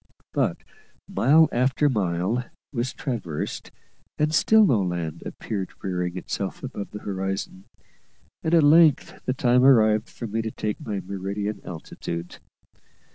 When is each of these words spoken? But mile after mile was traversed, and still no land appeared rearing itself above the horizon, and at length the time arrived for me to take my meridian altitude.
But 0.33 0.57
mile 1.07 1.47
after 1.51 1.87
mile 1.87 2.45
was 2.73 2.91
traversed, 2.91 3.69
and 4.17 4.33
still 4.33 4.65
no 4.65 4.81
land 4.81 5.21
appeared 5.27 5.69
rearing 5.83 6.17
itself 6.17 6.63
above 6.63 6.89
the 6.89 7.01
horizon, 7.03 7.65
and 8.41 8.55
at 8.55 8.63
length 8.63 9.23
the 9.25 9.33
time 9.35 9.63
arrived 9.63 10.09
for 10.09 10.25
me 10.25 10.41
to 10.41 10.49
take 10.49 10.81
my 10.83 11.01
meridian 11.01 11.61
altitude. 11.63 12.37